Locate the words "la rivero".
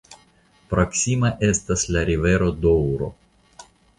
1.97-2.49